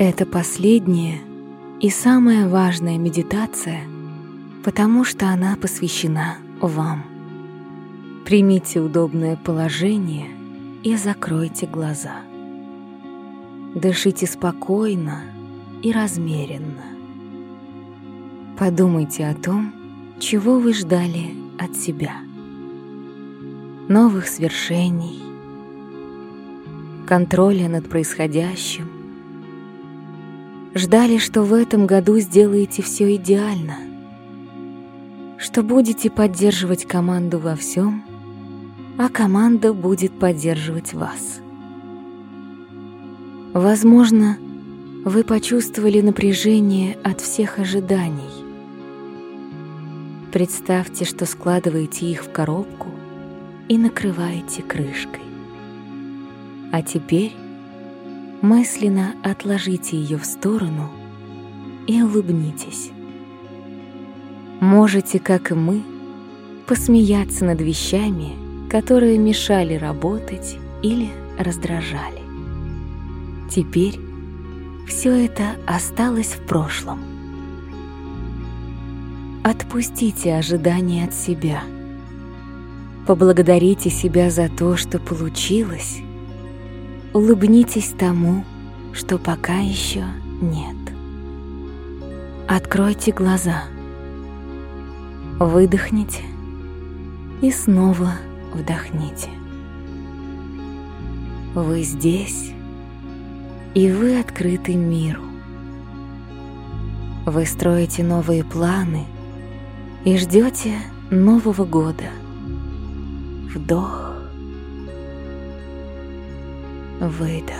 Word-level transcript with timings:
Это 0.00 0.26
последняя 0.26 1.18
и 1.80 1.90
самая 1.90 2.48
важная 2.48 2.98
медитация, 2.98 3.80
потому 4.62 5.02
что 5.02 5.26
она 5.26 5.56
посвящена 5.56 6.36
вам. 6.60 7.02
Примите 8.24 8.78
удобное 8.78 9.34
положение 9.34 10.28
и 10.84 10.94
закройте 10.94 11.66
глаза. 11.66 12.20
Дышите 13.74 14.28
спокойно 14.28 15.22
и 15.82 15.90
размеренно. 15.90 16.84
Подумайте 18.56 19.26
о 19.26 19.34
том, 19.34 19.72
чего 20.20 20.60
вы 20.60 20.74
ждали 20.74 21.34
от 21.58 21.74
себя. 21.74 22.18
Новых 23.88 24.28
свершений, 24.28 25.20
контроля 27.04 27.68
над 27.68 27.88
происходящим. 27.88 28.97
Ждали, 30.74 31.18
что 31.18 31.42
в 31.42 31.54
этом 31.54 31.86
году 31.86 32.18
сделаете 32.18 32.82
все 32.82 33.16
идеально, 33.16 33.78
что 35.38 35.62
будете 35.62 36.10
поддерживать 36.10 36.84
команду 36.84 37.38
во 37.38 37.56
всем, 37.56 38.04
а 38.98 39.08
команда 39.08 39.72
будет 39.72 40.18
поддерживать 40.18 40.92
вас. 40.92 41.40
Возможно, 43.54 44.36
вы 45.04 45.24
почувствовали 45.24 46.02
напряжение 46.02 46.98
от 47.02 47.22
всех 47.22 47.58
ожиданий. 47.58 48.44
Представьте, 50.32 51.06
что 51.06 51.24
складываете 51.24 52.06
их 52.06 52.24
в 52.24 52.30
коробку 52.30 52.88
и 53.68 53.78
накрываете 53.78 54.62
крышкой. 54.62 55.22
А 56.72 56.82
теперь 56.82 57.32
мысленно 58.42 59.14
отложите 59.22 59.96
ее 59.96 60.18
в 60.18 60.24
сторону 60.24 60.90
и 61.86 62.02
улыбнитесь. 62.02 62.90
Можете, 64.60 65.18
как 65.18 65.50
и 65.50 65.54
мы, 65.54 65.82
посмеяться 66.66 67.44
над 67.44 67.60
вещами, 67.60 68.32
которые 68.68 69.18
мешали 69.18 69.74
работать 69.74 70.58
или 70.82 71.08
раздражали. 71.38 72.22
Теперь 73.50 73.98
все 74.86 75.24
это 75.24 75.56
осталось 75.66 76.34
в 76.34 76.46
прошлом. 76.46 77.00
Отпустите 79.44 80.34
ожидания 80.34 81.04
от 81.04 81.14
себя. 81.14 81.62
Поблагодарите 83.06 83.88
себя 83.88 84.30
за 84.30 84.50
то, 84.50 84.76
что 84.76 84.98
получилось. 84.98 86.02
Улыбнитесь 87.18 87.96
тому, 87.98 88.44
что 88.92 89.18
пока 89.18 89.56
еще 89.58 90.04
нет. 90.40 90.76
Откройте 92.46 93.10
глаза. 93.10 93.64
Выдохните 95.40 96.22
и 97.42 97.50
снова 97.50 98.12
вдохните. 98.54 99.30
Вы 101.56 101.82
здесь, 101.82 102.52
и 103.74 103.90
вы 103.90 104.20
открыты 104.20 104.76
миру. 104.76 105.24
Вы 107.26 107.46
строите 107.46 108.04
новые 108.04 108.44
планы 108.44 109.06
и 110.04 110.16
ждете 110.18 110.78
Нового 111.10 111.64
года. 111.64 112.10
Вдох, 113.52 114.07
выдох. 117.00 117.54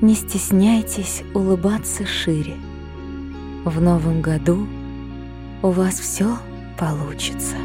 Не 0.00 0.14
стесняйтесь 0.14 1.22
улыбаться 1.34 2.06
шире. 2.06 2.56
В 3.64 3.80
новом 3.80 4.22
году 4.22 4.66
у 5.62 5.70
вас 5.70 5.98
все 5.98 6.38
получится. 6.78 7.56